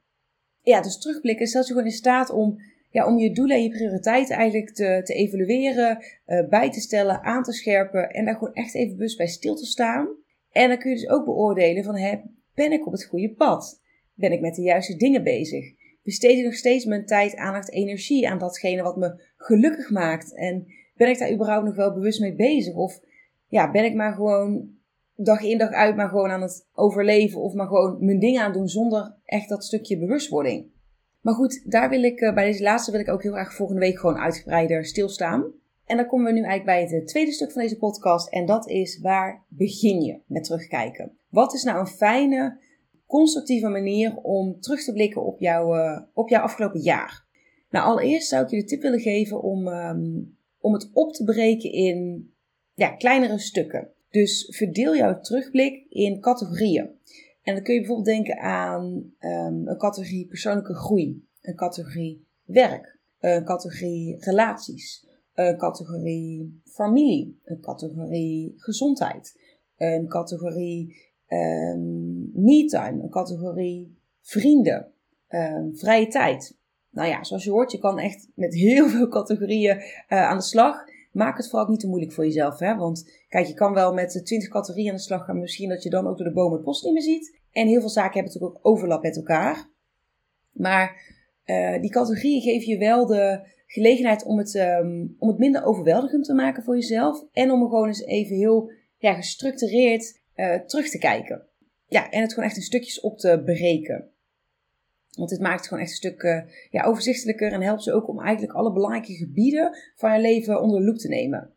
Ja, 0.63 0.81
dus 0.81 0.99
terugblikken 0.99 1.47
stelt 1.47 1.67
je 1.67 1.73
gewoon 1.73 1.89
in 1.89 1.95
staat 1.95 2.31
om, 2.31 2.57
ja, 2.91 3.07
om 3.07 3.19
je 3.19 3.33
doelen 3.35 3.57
en 3.57 3.63
je 3.63 3.71
prioriteiten 3.71 4.37
eigenlijk 4.37 4.75
te, 4.75 5.01
te 5.05 5.15
evalueren, 5.15 6.05
uh, 6.27 6.49
bij 6.49 6.71
te 6.71 6.81
stellen, 6.81 7.23
aan 7.23 7.43
te 7.43 7.53
scherpen 7.53 8.11
en 8.11 8.25
daar 8.25 8.35
gewoon 8.35 8.55
echt 8.55 8.75
even 8.75 8.97
bewust 8.97 9.17
bij 9.17 9.27
stil 9.27 9.55
te 9.55 9.67
staan. 9.67 10.09
En 10.51 10.69
dan 10.69 10.79
kun 10.79 10.91
je 10.91 10.97
dus 10.97 11.09
ook 11.09 11.25
beoordelen 11.25 11.85
van, 11.85 11.97
hè, 11.97 12.17
ben 12.57 12.73
ik 12.73 12.87
op 12.87 12.93
het 12.93 13.05
goede 13.05 13.35
pad? 13.35 13.83
Ben 14.15 14.33
ik 14.33 14.41
met 14.41 14.55
de 14.55 14.63
juiste 14.63 14.97
dingen 14.97 15.23
bezig? 15.23 15.65
Besteed 16.03 16.39
ik 16.39 16.45
nog 16.45 16.55
steeds 16.55 16.85
mijn 16.85 17.07
tijd, 17.07 17.37
aandacht, 17.37 17.73
energie 17.73 18.29
aan 18.29 18.39
datgene 18.39 18.83
wat 18.83 18.97
me 18.97 19.23
gelukkig 19.37 19.91
maakt? 19.91 20.35
En 20.35 20.67
ben 20.95 21.09
ik 21.09 21.19
daar 21.19 21.33
überhaupt 21.33 21.67
nog 21.67 21.77
wel 21.77 21.95
bewust 21.95 22.21
mee 22.21 22.35
bezig? 22.35 22.75
Of 22.75 23.01
ja, 23.49 23.71
ben 23.71 23.85
ik 23.85 23.95
maar 23.95 24.15
gewoon 24.15 24.75
dag 25.17 25.43
in 25.43 25.59
dag 25.59 25.71
uit 25.71 25.97
maar 25.97 26.09
gewoon 26.09 26.31
aan 26.31 26.43
het 26.43 26.67
overleven 26.75 27.41
of 27.41 27.55
maar 27.55 27.67
gewoon 27.67 28.05
mijn 28.05 28.19
ding 28.19 28.39
aan 28.39 28.53
doen 28.53 28.69
zonder 28.69 29.15
echt 29.25 29.49
dat 29.49 29.65
stukje 29.65 29.99
bewustwording. 29.99 30.67
Maar 31.21 31.35
goed, 31.35 31.71
daar 31.71 31.89
wil 31.89 32.03
ik, 32.03 32.21
eh, 32.21 32.35
bij 32.35 32.45
deze 32.45 32.63
laatste 32.63 32.91
wil 32.91 33.01
ik 33.01 33.09
ook 33.09 33.23
heel 33.23 33.33
graag 33.33 33.55
volgende 33.55 33.81
week 33.81 33.99
gewoon 33.99 34.19
uitgebreider 34.19 34.85
stilstaan. 34.85 35.53
En 35.85 35.97
dan 35.97 36.07
komen 36.07 36.27
we 36.27 36.33
nu 36.33 36.45
eigenlijk 36.45 36.89
bij 36.89 36.99
het 36.99 37.07
tweede 37.09 37.33
stuk 37.33 37.53
van 37.53 37.63
deze 37.63 37.77
podcast 37.77 38.29
en 38.29 38.47
dat 38.47 38.69
is 38.69 39.01
waar 39.01 39.45
begin 39.49 40.01
je 40.01 40.21
met 40.27 40.45
terugkijken? 40.45 41.19
Wat 41.37 41.55
is 41.55 41.63
nou 41.63 41.79
een 41.79 41.87
fijne, 41.87 42.61
constructieve 43.07 43.69
manier 43.69 44.17
om 44.17 44.61
terug 44.61 44.85
te 44.85 44.93
blikken 44.93 45.25
op, 45.25 45.41
jouw 45.41 45.77
uh, 45.77 46.01
op 46.13 46.29
jouw 46.29 46.43
afgelopen 46.43 46.81
jaar? 46.81 47.27
Nou, 47.71 47.85
allereerst 47.87 48.29
zou 48.29 48.45
ik 48.45 48.51
je 48.51 48.57
de 48.57 48.65
tip 48.65 48.83
willen 48.83 49.01
geven 49.01 49.43
om, 49.43 49.69
um, 49.69 50.37
om 50.59 50.73
het 50.73 50.91
op 50.93 51.13
te 51.13 51.25
breken 51.25 51.73
in 51.73 52.31
ja, 52.75 52.89
kleinere 52.91 53.39
stukken. 53.39 53.93
Dus 54.11 54.55
verdeel 54.57 54.97
jouw 54.97 55.21
terugblik 55.21 55.87
in 55.89 56.21
categorieën. 56.21 56.91
En 57.43 57.55
dan 57.55 57.63
kun 57.63 57.75
je 57.75 57.81
bijvoorbeeld 57.81 58.17
denken 58.17 58.39
aan 58.39 58.85
um, 59.21 59.69
een 59.69 59.79
categorie 59.79 60.27
persoonlijke 60.27 60.75
groei, 60.75 61.27
een 61.41 61.57
categorie 61.57 62.27
werk, 62.45 62.99
een 63.19 63.45
categorie 63.45 64.17
relaties, 64.19 65.07
een 65.35 65.59
categorie 65.59 66.61
familie, 66.65 67.41
een 67.45 67.61
categorie 67.61 68.55
gezondheid, 68.57 69.41
een 69.77 70.09
categorie 70.09 71.06
um, 71.29 72.31
me-time, 72.35 73.03
een 73.03 73.11
categorie 73.11 73.99
vrienden, 74.21 74.93
um, 75.29 75.77
vrije 75.77 76.07
tijd. 76.07 76.57
Nou 76.91 77.09
ja, 77.09 77.25
zoals 77.25 77.45
je 77.45 77.51
hoort, 77.51 77.73
je 77.73 77.79
kan 77.79 77.99
echt 77.99 78.29
met 78.35 78.55
heel 78.55 78.89
veel 78.95 79.09
categorieën 79.09 79.77
uh, 79.77 79.83
aan 80.09 80.37
de 80.37 80.43
slag 80.43 80.85
maak 81.17 81.37
het 81.37 81.49
vooral 81.49 81.69
niet 81.69 81.81
te 81.81 81.89
moeilijk 81.89 82.13
voor 82.13 82.25
jezelf. 82.25 82.59
Hè? 82.59 82.77
Want 82.77 83.25
kijk, 83.29 83.47
je 83.47 83.55
kan 83.55 83.75
wel 83.75 83.93
met 83.93 84.21
20 84.25 84.49
categorieën 84.49 84.91
aan 84.91 84.97
de 84.97 85.03
slag 85.03 85.25
gaan. 85.25 85.41
Misschien 85.41 85.69
dat 85.69 85.83
je 85.83 85.91
dan 85.91 86.07
ook 86.07 86.17
door 86.17 86.27
de 86.27 86.33
bomen 86.33 86.57
het 86.57 86.65
bos 86.65 86.83
niet 86.83 86.93
meer 86.93 87.03
ziet. 87.03 87.41
En 87.53 87.67
heel 87.67 87.81
veel 87.81 87.89
zaken 87.89 88.13
hebben 88.13 88.33
natuurlijk 88.33 88.59
ook 88.59 88.73
overlap 88.73 89.03
met 89.03 89.17
elkaar. 89.17 89.69
Maar 90.53 91.15
uh, 91.45 91.81
die 91.81 91.91
categorieën 91.91 92.41
geven 92.41 92.73
je 92.73 92.79
wel 92.79 93.07
de 93.07 93.41
gelegenheid 93.67 94.25
om 94.25 94.39
het, 94.39 94.55
um, 94.55 95.17
om 95.19 95.29
het 95.29 95.39
minder 95.39 95.65
overweldigend 95.65 96.25
te 96.25 96.35
maken 96.35 96.63
voor 96.63 96.75
jezelf. 96.75 97.25
En 97.33 97.51
om 97.51 97.61
gewoon 97.61 97.87
eens 97.87 98.05
even 98.05 98.37
heel 98.37 98.71
ja, 98.99 99.15
gestructureerd 99.15 100.21
uh, 100.37 100.55
terug 100.55 100.91
te 100.91 100.99
kijken. 100.99 101.47
Ja, 101.87 102.11
en 102.11 102.21
het 102.21 102.33
gewoon 102.33 102.49
echt 102.49 102.59
in 102.59 102.63
stukjes 102.63 103.01
op 103.01 103.19
te 103.19 103.43
breken. 103.45 104.11
Want 105.17 105.31
dit 105.31 105.41
maakt 105.41 105.59
het 105.59 105.67
gewoon 105.67 105.83
echt 105.83 105.91
een 105.91 105.97
stuk 105.97 106.23
uh, 106.23 106.41
ja, 106.71 106.85
overzichtelijker 106.85 107.53
en 107.53 107.63
helpt 107.63 107.83
ze 107.83 107.93
ook 107.93 108.09
om 108.09 108.21
eigenlijk 108.21 108.55
alle 108.55 108.73
belangrijke 108.73 109.13
gebieden 109.13 109.77
van 109.95 110.13
je 110.13 110.21
leven 110.21 110.63
onder 110.63 110.81
de 110.81 110.87
loep 110.87 110.97
te 110.97 111.09
nemen. 111.09 111.51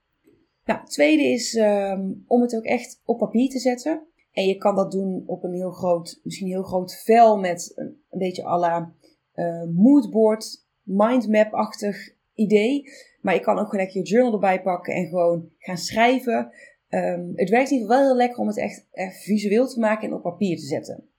Nou, 0.65 0.79
het 0.79 0.91
tweede 0.91 1.23
is 1.23 1.55
um, 1.55 2.23
om 2.27 2.41
het 2.41 2.55
ook 2.55 2.63
echt 2.63 3.01
op 3.05 3.17
papier 3.17 3.49
te 3.49 3.59
zetten. 3.59 4.07
En 4.31 4.45
je 4.45 4.57
kan 4.57 4.75
dat 4.75 4.91
doen 4.91 5.23
op 5.25 5.43
een 5.43 5.53
heel 5.53 5.71
groot, 5.71 6.19
misschien 6.23 6.47
heel 6.47 6.63
groot 6.63 7.01
vel 7.03 7.37
met 7.37 7.71
een, 7.75 8.01
een 8.09 8.19
beetje 8.19 8.45
à 8.45 8.57
la 8.57 8.93
uh, 9.35 9.63
moodboard, 9.63 10.65
mindmap-achtig 10.83 12.13
idee. 12.33 12.83
Maar 13.21 13.33
je 13.33 13.39
kan 13.39 13.57
ook 13.57 13.65
gewoon 13.65 13.85
lekker 13.85 14.01
je 14.01 14.07
journal 14.07 14.33
erbij 14.33 14.61
pakken 14.61 14.93
en 14.93 15.07
gewoon 15.07 15.49
gaan 15.57 15.77
schrijven. 15.77 16.51
Um, 16.89 17.31
het 17.35 17.49
werkt 17.49 17.71
in 17.71 17.77
ieder 17.77 17.89
geval 17.89 18.03
wel 18.03 18.07
heel 18.07 18.15
lekker 18.15 18.39
om 18.39 18.47
het 18.47 18.57
echt, 18.57 18.85
echt 18.91 19.23
visueel 19.23 19.67
te 19.67 19.79
maken 19.79 20.07
en 20.07 20.13
op 20.13 20.21
papier 20.21 20.57
te 20.57 20.65
zetten. 20.65 21.09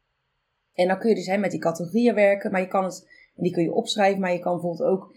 En 0.75 0.89
dan 0.89 0.99
kun 0.99 1.09
je 1.09 1.15
dus 1.15 1.27
hè, 1.27 1.37
met 1.37 1.51
die 1.51 1.61
categorieën 1.61 2.15
werken, 2.15 2.51
maar 2.51 2.61
je 2.61 2.69
kan 2.69 2.85
het, 2.85 3.09
die 3.35 3.53
kun 3.53 3.63
je 3.63 3.73
opschrijven, 3.73 4.21
maar 4.21 4.33
je 4.33 4.39
kan 4.39 4.53
bijvoorbeeld 4.53 4.89
ook 4.89 5.15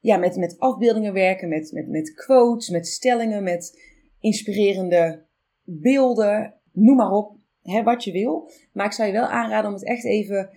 ja, 0.00 0.16
met, 0.16 0.36
met 0.36 0.58
afbeeldingen 0.58 1.12
werken, 1.12 1.48
met, 1.48 1.72
met, 1.72 1.88
met 1.88 2.14
quotes, 2.14 2.68
met 2.68 2.86
stellingen, 2.86 3.42
met 3.42 3.82
inspirerende 4.20 5.22
beelden, 5.64 6.54
noem 6.72 6.96
maar 6.96 7.10
op, 7.10 7.36
wat 7.84 8.04
je 8.04 8.12
wil. 8.12 8.50
Maar 8.72 8.86
ik 8.86 8.92
zou 8.92 9.08
je 9.08 9.14
wel 9.14 9.26
aanraden 9.26 9.68
om 9.70 9.76
het 9.76 9.84
echt 9.84 10.04
even 10.04 10.50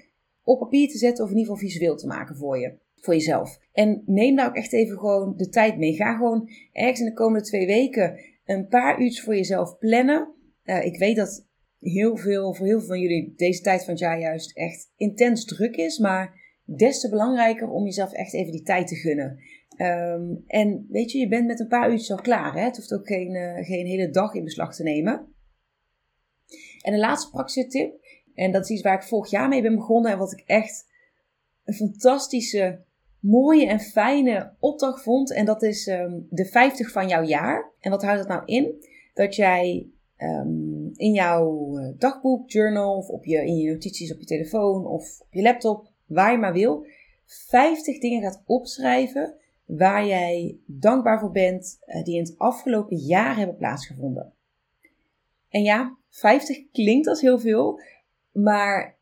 op 0.43 0.59
papier 0.59 0.89
te 0.89 0.97
zetten 0.97 1.23
of 1.23 1.31
in 1.31 1.37
ieder 1.37 1.53
geval 1.53 1.69
visueel 1.69 1.95
te 1.95 2.07
maken 2.07 2.35
voor 2.35 2.59
je, 2.59 2.73
voor 2.95 3.13
jezelf. 3.13 3.59
En 3.71 4.03
neem 4.05 4.35
daar 4.35 4.47
ook 4.47 4.55
echt 4.55 4.73
even 4.73 4.97
gewoon 4.97 5.33
de 5.37 5.49
tijd 5.49 5.77
mee. 5.77 5.93
Ga 5.93 6.15
gewoon 6.15 6.49
ergens 6.71 6.99
in 6.99 7.05
de 7.05 7.13
komende 7.13 7.45
twee 7.45 7.65
weken 7.65 8.19
een 8.45 8.67
paar 8.67 9.01
uurtjes 9.01 9.23
voor 9.23 9.35
jezelf 9.35 9.77
plannen. 9.77 10.33
Uh, 10.63 10.85
ik 10.85 10.97
weet 10.97 11.15
dat 11.15 11.47
heel 11.79 12.17
veel, 12.17 12.53
voor 12.53 12.65
heel 12.65 12.79
veel 12.79 12.87
van 12.87 12.99
jullie 12.99 13.33
deze 13.35 13.61
tijd 13.61 13.83
van 13.83 13.89
het 13.89 13.99
jaar 13.99 14.19
juist 14.19 14.57
echt 14.57 14.91
intens 14.95 15.45
druk 15.45 15.75
is. 15.75 15.97
Maar 15.97 16.41
des 16.65 16.99
te 16.99 17.09
belangrijker 17.09 17.69
om 17.69 17.85
jezelf 17.85 18.11
echt 18.11 18.33
even 18.33 18.51
die 18.51 18.63
tijd 18.63 18.87
te 18.87 18.95
gunnen. 18.95 19.39
Um, 19.77 20.43
en 20.47 20.87
weet 20.89 21.11
je, 21.11 21.17
je 21.17 21.27
bent 21.27 21.47
met 21.47 21.59
een 21.59 21.67
paar 21.67 21.89
uurtjes 21.89 22.11
al 22.11 22.21
klaar. 22.21 22.53
Hè? 22.53 22.61
Het 22.61 22.75
hoeft 22.75 22.93
ook 22.93 23.07
geen, 23.07 23.33
uh, 23.35 23.65
geen 23.65 23.85
hele 23.85 24.09
dag 24.09 24.33
in 24.33 24.43
beslag 24.43 24.75
te 24.75 24.83
nemen. 24.83 25.33
En 26.81 26.91
de 26.91 26.99
laatste 26.99 27.31
praktische 27.31 27.67
tip, 27.67 27.93
en 28.33 28.51
dat 28.51 28.63
is 28.63 28.69
iets 28.69 28.81
waar 28.81 28.95
ik 28.95 29.03
vorig 29.03 29.29
jaar 29.29 29.47
mee 29.47 29.61
ben 29.61 29.75
begonnen 29.75 30.11
en 30.11 30.17
wat 30.17 30.31
ik 30.31 30.43
echt 30.45 30.91
een 31.63 31.73
fantastische, 31.73 32.83
mooie 33.23 33.67
en 33.67 33.79
fijne 33.79 34.53
opdracht 34.59 35.03
vond. 35.03 35.33
En 35.33 35.45
dat 35.45 35.63
is 35.63 35.87
um, 35.87 36.27
de 36.29 36.45
50 36.45 36.91
van 36.91 37.07
jouw 37.07 37.23
jaar. 37.23 37.71
En 37.79 37.91
wat 37.91 38.03
houdt 38.03 38.19
dat 38.19 38.27
nou 38.27 38.41
in? 38.45 38.85
Dat 39.13 39.35
jij 39.35 39.87
um, 40.17 40.91
in 40.93 41.11
jouw 41.11 41.77
eh, 41.77 41.93
dagboek, 41.97 42.51
journal 42.51 42.97
of 42.97 43.07
op 43.07 43.25
je, 43.25 43.45
in 43.45 43.55
je 43.55 43.71
notities 43.71 44.13
op 44.13 44.19
je 44.19 44.25
telefoon 44.25 44.85
of 44.85 45.21
op 45.21 45.33
je 45.33 45.41
laptop, 45.41 45.91
waar 46.05 46.31
je 46.31 46.37
maar 46.37 46.53
wil, 46.53 46.85
50 47.25 47.99
dingen 47.99 48.21
gaat 48.21 48.43
opschrijven 48.45 49.35
waar 49.65 50.05
jij 50.05 50.57
dankbaar 50.65 51.19
voor 51.19 51.31
bent, 51.31 51.79
uh, 51.85 52.03
die 52.03 52.15
in 52.15 52.23
het 52.23 52.37
afgelopen 52.37 52.97
jaar 52.97 53.37
hebben 53.37 53.57
plaatsgevonden. 53.57 54.33
En 55.49 55.63
ja, 55.63 55.97
50 56.09 56.71
klinkt 56.71 57.07
als 57.07 57.21
heel 57.21 57.39
veel, 57.39 57.79
maar 58.31 58.97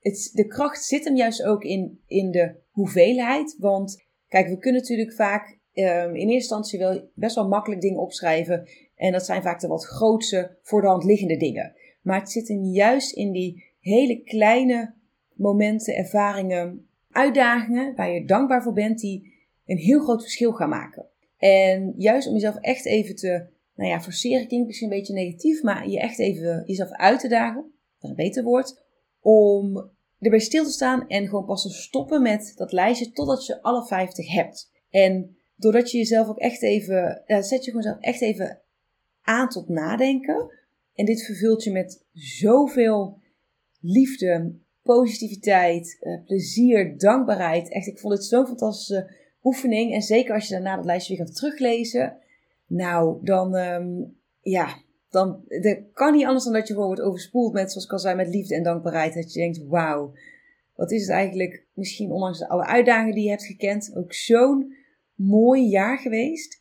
het, 0.00 0.30
de 0.32 0.46
kracht 0.46 0.84
zit 0.84 1.04
hem 1.04 1.16
juist 1.16 1.42
ook 1.42 1.62
in, 1.62 2.00
in 2.06 2.30
de 2.30 2.54
hoeveelheid. 2.78 3.56
Want 3.58 4.04
kijk, 4.28 4.48
we 4.48 4.58
kunnen 4.58 4.80
natuurlijk 4.80 5.12
vaak 5.12 5.58
um, 5.72 5.84
in 5.84 6.14
eerste 6.14 6.32
instantie 6.32 6.78
wel 6.78 7.10
best 7.14 7.34
wel 7.34 7.48
makkelijk 7.48 7.80
dingen 7.80 8.00
opschrijven. 8.00 8.68
En 8.94 9.12
dat 9.12 9.24
zijn 9.24 9.42
vaak 9.42 9.60
de 9.60 9.66
wat 9.66 9.84
grootste, 9.84 10.56
voor 10.62 10.80
de 10.80 10.86
hand 10.86 11.04
liggende 11.04 11.36
dingen. 11.36 11.74
Maar 12.02 12.20
het 12.20 12.30
zit 12.30 12.48
hem 12.48 12.64
juist 12.64 13.12
in 13.12 13.32
die 13.32 13.64
hele 13.80 14.22
kleine 14.22 14.94
momenten, 15.34 15.94
ervaringen, 15.96 16.88
uitdagingen 17.10 17.94
waar 17.94 18.10
je 18.10 18.24
dankbaar 18.24 18.62
voor 18.62 18.72
bent, 18.72 18.98
die 18.98 19.34
een 19.66 19.76
heel 19.76 20.00
groot 20.00 20.22
verschil 20.22 20.52
gaan 20.52 20.68
maken. 20.68 21.06
En 21.36 21.94
juist 21.96 22.28
om 22.28 22.34
jezelf 22.34 22.56
echt 22.56 22.86
even 22.86 23.14
te, 23.14 23.46
nou 23.74 23.90
ja, 23.90 24.00
forceren 24.00 24.46
klinkt 24.46 24.66
misschien 24.66 24.90
een 24.90 24.98
beetje 24.98 25.14
negatief, 25.14 25.62
maar 25.62 25.88
je 25.88 26.00
echt 26.00 26.18
even 26.18 26.62
jezelf 26.66 26.90
uit 26.90 27.20
te 27.20 27.28
dagen, 27.28 27.72
dat 27.98 28.10
een 28.10 28.16
beter 28.16 28.42
woord, 28.42 28.82
om 29.20 29.90
erbij 30.18 30.38
stil 30.38 30.64
te 30.64 30.70
staan 30.70 31.08
en 31.08 31.28
gewoon 31.28 31.44
pas 31.44 31.62
te 31.62 31.70
stoppen 31.70 32.22
met 32.22 32.52
dat 32.56 32.72
lijstje 32.72 33.12
totdat 33.12 33.46
je 33.46 33.62
alle 33.62 33.86
50 33.86 34.32
hebt. 34.32 34.70
En 34.90 35.36
doordat 35.56 35.90
je 35.90 35.98
jezelf 35.98 36.28
ook 36.28 36.38
echt 36.38 36.62
even, 36.62 37.22
uh, 37.26 37.40
zet 37.42 37.64
je 37.64 37.70
gewoon 37.70 37.82
zelf 37.82 38.00
echt 38.00 38.20
even 38.20 38.60
aan 39.22 39.48
tot 39.48 39.68
nadenken. 39.68 40.50
En 40.94 41.04
dit 41.04 41.24
vervult 41.24 41.64
je 41.64 41.72
met 41.72 42.04
zoveel 42.12 43.18
liefde, 43.80 44.54
positiviteit, 44.82 45.96
uh, 46.00 46.24
plezier, 46.24 46.98
dankbaarheid. 46.98 47.72
Echt, 47.72 47.86
ik 47.86 47.98
vond 47.98 48.14
het 48.14 48.24
zo'n 48.24 48.46
fantastische 48.46 49.10
oefening. 49.42 49.94
En 49.94 50.02
zeker 50.02 50.34
als 50.34 50.48
je 50.48 50.54
daarna 50.54 50.76
dat 50.76 50.84
lijstje 50.84 51.16
weer 51.16 51.26
gaat 51.26 51.36
teruglezen. 51.36 52.16
Nou, 52.66 53.18
dan, 53.22 53.54
um, 53.54 54.16
ja, 54.40 54.82
dan 55.10 55.44
kan 55.92 56.12
niet 56.12 56.26
anders 56.26 56.44
dan 56.44 56.52
dat 56.52 56.66
je 56.66 56.72
gewoon 56.72 56.88
wordt 56.88 57.02
overspoeld 57.02 57.52
met, 57.52 57.70
zoals 57.70 57.86
ik 57.86 57.92
al 57.92 57.98
zei, 57.98 58.16
met 58.16 58.28
liefde 58.28 58.54
en 58.54 58.62
dankbaarheid. 58.62 59.14
Dat 59.14 59.32
je 59.32 59.40
denkt, 59.40 59.66
wauw, 59.66 60.12
Wat 60.74 60.90
is 60.90 61.00
het 61.00 61.10
eigenlijk, 61.10 61.66
misschien 61.72 62.12
ondanks 62.12 62.42
alle 62.42 62.66
uitdagingen 62.66 63.14
die 63.14 63.24
je 63.24 63.30
hebt 63.30 63.44
gekend, 63.44 63.96
ook 63.96 64.12
zo'n 64.12 64.74
mooi 65.14 65.68
jaar 65.68 65.98
geweest. 65.98 66.58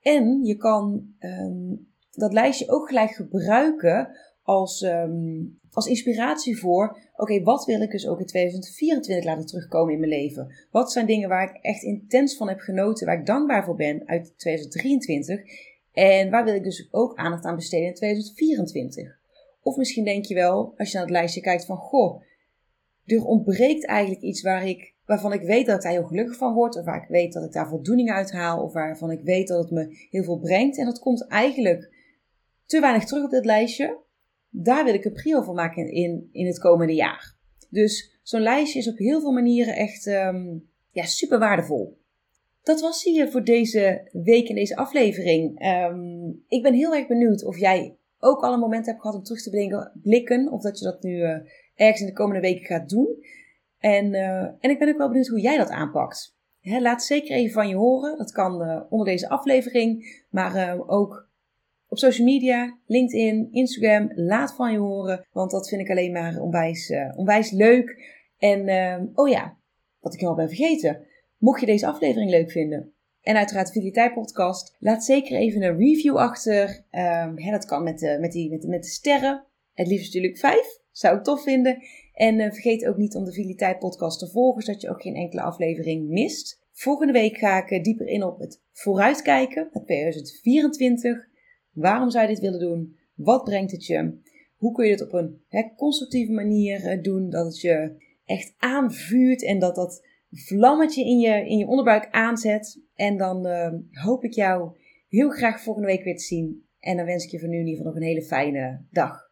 En 0.00 0.44
je 0.44 0.56
kan 0.56 1.14
ehm, 1.18 1.74
dat 2.10 2.32
lijstje 2.32 2.70
ook 2.70 2.88
gelijk 2.88 3.10
gebruiken 3.10 4.16
als, 4.42 4.82
ehm, 4.82 5.44
als 5.70 5.86
inspiratie 5.86 6.58
voor, 6.58 6.98
oké, 7.16 7.42
wat 7.42 7.64
wil 7.64 7.80
ik 7.80 7.90
dus 7.90 8.06
ook 8.06 8.20
in 8.20 8.26
2024 8.26 9.24
laten 9.24 9.46
terugkomen 9.46 9.92
in 9.92 10.00
mijn 10.00 10.12
leven? 10.12 10.66
Wat 10.70 10.92
zijn 10.92 11.06
dingen 11.06 11.28
waar 11.28 11.54
ik 11.54 11.62
echt 11.62 11.82
intens 11.82 12.36
van 12.36 12.48
heb 12.48 12.58
genoten, 12.58 13.06
waar 13.06 13.18
ik 13.18 13.26
dankbaar 13.26 13.64
voor 13.64 13.76
ben 13.76 14.08
uit 14.08 14.38
2023? 14.38 15.40
En 15.96 16.30
waar 16.30 16.44
wil 16.44 16.54
ik 16.54 16.62
dus 16.62 16.88
ook 16.90 17.14
aandacht 17.14 17.44
aan 17.44 17.54
besteden 17.54 17.86
in 17.86 17.94
2024? 17.94 19.18
Of 19.62 19.76
misschien 19.76 20.04
denk 20.04 20.24
je 20.24 20.34
wel, 20.34 20.74
als 20.76 20.88
je 20.88 20.94
naar 20.96 21.06
het 21.06 21.16
lijstje 21.16 21.40
kijkt 21.40 21.64
van, 21.64 21.76
goh, 21.76 22.22
er 23.04 23.24
ontbreekt 23.24 23.86
eigenlijk 23.86 24.22
iets 24.22 24.42
waar 24.42 24.66
ik, 24.66 24.94
waarvan 25.04 25.32
ik 25.32 25.42
weet 25.42 25.66
dat 25.66 25.76
ik 25.76 25.82
daar 25.82 25.92
heel 25.92 26.06
gelukkig 26.06 26.36
van 26.36 26.54
word, 26.54 26.76
of 26.76 26.84
waar 26.84 27.02
ik 27.02 27.08
weet 27.08 27.32
dat 27.32 27.44
ik 27.44 27.52
daar 27.52 27.68
voldoening 27.68 28.10
uit 28.10 28.32
haal, 28.32 28.62
of 28.62 28.72
waarvan 28.72 29.10
ik 29.10 29.20
weet 29.22 29.48
dat 29.48 29.62
het 29.62 29.70
me 29.70 30.06
heel 30.10 30.22
veel 30.22 30.38
brengt. 30.38 30.78
En 30.78 30.84
dat 30.84 30.98
komt 30.98 31.26
eigenlijk 31.26 31.90
te 32.66 32.80
weinig 32.80 33.04
terug 33.04 33.24
op 33.24 33.30
dit 33.30 33.44
lijstje. 33.44 33.98
Daar 34.48 34.84
wil 34.84 34.94
ik 34.94 35.04
een 35.04 35.12
prio 35.12 35.42
voor 35.42 35.54
maken 35.54 35.88
in, 35.88 36.28
in 36.32 36.46
het 36.46 36.58
komende 36.58 36.94
jaar. 36.94 37.36
Dus 37.70 38.18
zo'n 38.22 38.40
lijstje 38.40 38.78
is 38.78 38.88
op 38.88 38.98
heel 38.98 39.20
veel 39.20 39.32
manieren 39.32 39.74
echt 39.74 40.06
um, 40.06 40.70
ja, 40.90 41.04
super 41.04 41.38
waardevol. 41.38 41.98
Dat 42.66 42.80
was 42.80 43.04
hier 43.04 43.30
voor 43.30 43.44
deze 43.44 44.08
week 44.12 44.48
in 44.48 44.54
deze 44.54 44.76
aflevering. 44.76 45.66
Um, 45.66 46.44
ik 46.48 46.62
ben 46.62 46.74
heel 46.74 46.94
erg 46.94 47.06
benieuwd 47.06 47.44
of 47.44 47.58
jij 47.58 47.96
ook 48.18 48.42
al 48.42 48.52
een 48.52 48.60
moment 48.60 48.86
hebt 48.86 49.00
gehad 49.00 49.16
om 49.16 49.22
terug 49.22 49.42
te 49.42 49.92
blikken. 50.02 50.52
Of 50.52 50.62
dat 50.62 50.78
je 50.78 50.84
dat 50.84 51.02
nu 51.02 51.16
uh, 51.16 51.36
ergens 51.74 52.00
in 52.00 52.06
de 52.06 52.12
komende 52.12 52.40
weken 52.40 52.64
gaat 52.64 52.88
doen. 52.88 53.08
En, 53.78 54.12
uh, 54.12 54.40
en 54.40 54.70
ik 54.70 54.78
ben 54.78 54.88
ook 54.88 54.96
wel 54.96 55.08
benieuwd 55.08 55.26
hoe 55.26 55.40
jij 55.40 55.56
dat 55.56 55.70
aanpakt. 55.70 56.36
He, 56.60 56.80
laat 56.80 57.02
zeker 57.02 57.36
even 57.36 57.52
van 57.52 57.68
je 57.68 57.76
horen. 57.76 58.18
Dat 58.18 58.32
kan 58.32 58.62
uh, 58.62 58.82
onder 58.88 59.06
deze 59.06 59.28
aflevering. 59.28 60.24
Maar 60.30 60.78
ook 60.86 61.28
op 61.88 61.98
social 61.98 62.26
media, 62.26 62.78
LinkedIn, 62.86 63.48
Instagram. 63.50 64.10
Laat 64.14 64.54
van 64.54 64.72
je 64.72 64.78
horen. 64.78 65.26
Want 65.32 65.50
dat 65.50 65.68
vind 65.68 65.80
ik 65.80 65.90
alleen 65.90 66.12
maar 66.12 66.40
onwijs, 66.40 66.92
onwijs 67.16 67.50
leuk. 67.50 68.14
En 68.38 68.60
oh 69.14 69.28
ja, 69.28 69.56
wat 70.00 70.14
ik 70.14 70.20
helemaal 70.20 70.46
ben 70.46 70.56
vergeten. 70.56 71.06
Mocht 71.38 71.60
je 71.60 71.66
deze 71.66 71.86
aflevering 71.86 72.30
leuk 72.30 72.50
vinden, 72.50 72.94
en 73.26 73.36
uiteraard 73.36 73.66
de 73.66 73.72
Vitaliteit 73.72 74.14
Podcast. 74.14 74.76
Laat 74.78 75.04
zeker 75.04 75.36
even 75.36 75.62
een 75.62 75.76
review 75.76 76.16
achter. 76.16 76.84
Um, 76.90 77.50
dat 77.50 77.64
kan 77.64 77.82
met 77.82 77.98
de, 77.98 78.18
met, 78.20 78.32
die, 78.32 78.50
met, 78.50 78.66
met 78.66 78.82
de 78.82 78.88
sterren. 78.88 79.44
Het 79.74 79.86
liefst 79.86 80.06
natuurlijk 80.06 80.38
vijf. 80.38 80.78
Zou 80.90 81.16
ik 81.16 81.22
tof 81.22 81.42
vinden. 81.42 81.82
En 82.14 82.38
uh, 82.38 82.52
vergeet 82.52 82.86
ook 82.86 82.96
niet 82.96 83.14
om 83.14 83.24
de 83.24 83.32
Vitaliteit 83.32 83.78
Podcast 83.78 84.18
te 84.18 84.28
volgen, 84.28 84.62
zodat 84.62 84.80
je 84.80 84.90
ook 84.90 85.02
geen 85.02 85.14
enkele 85.14 85.42
aflevering 85.42 86.08
mist. 86.08 86.60
Volgende 86.72 87.12
week 87.12 87.36
ga 87.36 87.62
ik 87.62 87.70
uh, 87.70 87.82
dieper 87.82 88.06
in 88.06 88.24
op 88.24 88.38
het 88.38 88.62
vooruitkijken, 88.72 89.68
het 89.72 89.86
2024. 89.86 91.28
Waarom 91.72 92.10
zou 92.10 92.26
je 92.26 92.34
dit 92.34 92.42
willen 92.42 92.60
doen? 92.60 92.96
Wat 93.14 93.44
brengt 93.44 93.72
het 93.72 93.86
je? 93.86 94.18
Hoe 94.56 94.72
kun 94.72 94.84
je 94.84 94.96
dit 94.96 95.06
op 95.06 95.12
een 95.12 95.40
hè, 95.48 95.62
constructieve 95.76 96.32
manier 96.32 97.02
doen? 97.02 97.30
Dat 97.30 97.46
het 97.46 97.60
je 97.60 98.04
echt 98.24 98.54
aanvuurt 98.58 99.44
en 99.44 99.58
dat 99.58 99.74
dat 99.74 100.04
vlammetje 100.44 101.04
in 101.04 101.18
je, 101.18 101.48
in 101.48 101.58
je 101.58 101.66
onderbuik 101.66 102.08
aanzet. 102.10 102.82
En 102.94 103.16
dan 103.16 103.46
uh, 103.46 103.68
hoop 103.90 104.24
ik 104.24 104.32
jou 104.32 104.78
heel 105.08 105.30
graag 105.30 105.60
volgende 105.60 105.88
week 105.88 106.04
weer 106.04 106.16
te 106.16 106.24
zien. 106.24 106.64
En 106.80 106.96
dan 106.96 107.06
wens 107.06 107.24
ik 107.24 107.30
je 107.30 107.38
voor 107.38 107.48
nu 107.48 107.58
in 107.58 107.66
ieder 107.66 107.76
geval 107.76 107.92
nog 107.92 108.00
een 108.00 108.08
hele 108.08 108.22
fijne 108.22 108.84
dag. 108.90 109.24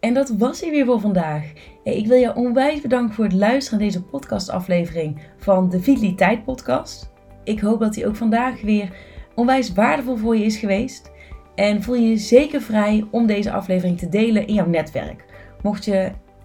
En 0.00 0.14
dat 0.14 0.28
was 0.28 0.60
hij 0.60 0.70
weer 0.70 0.84
voor 0.84 1.00
vandaag. 1.00 1.52
Ik 1.84 2.06
wil 2.06 2.16
je 2.16 2.34
onwijs 2.34 2.80
bedanken 2.80 3.14
voor 3.14 3.24
het 3.24 3.32
luisteren 3.32 3.78
naar 3.78 3.88
deze 3.88 4.04
podcastaflevering 4.04 5.20
van 5.36 5.70
de 5.70 5.80
Vitaliteit 5.80 6.44
Podcast. 6.44 7.12
Ik 7.44 7.60
hoop 7.60 7.80
dat 7.80 7.94
hij 7.94 8.06
ook 8.06 8.16
vandaag 8.16 8.60
weer 8.60 8.96
onwijs 9.34 9.72
waardevol 9.72 10.16
voor 10.16 10.36
je 10.36 10.44
is 10.44 10.56
geweest. 10.56 11.10
En 11.54 11.82
voel 11.82 11.94
je 11.94 12.08
je 12.08 12.16
zeker 12.16 12.60
vrij 12.60 13.06
om 13.10 13.26
deze 13.26 13.52
aflevering 13.52 13.98
te 13.98 14.08
delen 14.08 14.46
in 14.46 14.54
jouw 14.54 14.66
netwerk. 14.66 15.24
Mocht 15.62 15.84
je 15.84 16.12